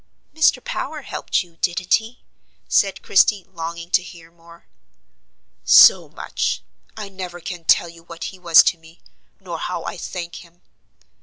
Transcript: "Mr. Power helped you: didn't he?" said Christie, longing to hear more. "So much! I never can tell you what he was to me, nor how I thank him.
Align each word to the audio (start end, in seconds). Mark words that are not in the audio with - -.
"Mr. 0.33 0.63
Power 0.63 1.03
helped 1.03 1.43
you: 1.43 1.57
didn't 1.57 1.93
he?" 1.93 2.23
said 2.67 3.03
Christie, 3.03 3.43
longing 3.43 3.91
to 3.91 4.01
hear 4.01 4.31
more. 4.31 4.65
"So 5.63 6.09
much! 6.09 6.63
I 6.97 7.07
never 7.07 7.39
can 7.39 7.65
tell 7.65 7.87
you 7.87 8.01
what 8.01 8.23
he 8.33 8.39
was 8.39 8.63
to 8.63 8.79
me, 8.79 9.01
nor 9.39 9.59
how 9.59 9.83
I 9.83 9.97
thank 9.97 10.37
him. 10.37 10.63